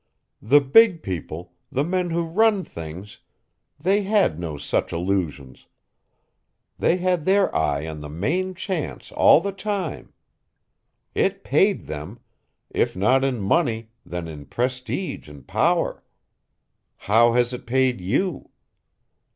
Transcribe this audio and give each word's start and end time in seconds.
The 0.41 0.61
big 0.61 1.03
people, 1.03 1.53
the 1.71 1.83
men 1.83 2.09
who 2.09 2.23
run 2.23 2.63
things, 2.63 3.19
they 3.79 4.01
had 4.01 4.39
no 4.39 4.57
such 4.57 4.91
illusions; 4.91 5.67
they 6.79 6.97
had 6.97 7.23
their 7.25 7.55
eye 7.55 7.85
on 7.85 7.99
the 7.99 8.09
main 8.09 8.55
chance 8.55 9.11
all 9.11 9.41
the 9.41 9.51
time. 9.51 10.11
It 11.13 11.43
paid 11.43 11.85
them 11.85 12.19
if 12.71 12.95
not 12.95 13.23
in 13.23 13.39
money 13.41 13.91
then 14.03 14.27
in 14.27 14.45
prestige 14.47 15.29
and 15.29 15.45
power. 15.47 16.03
How 17.05 17.33
has 17.33 17.53
it 17.53 17.67
paid 17.67 18.01
you? 18.01 18.49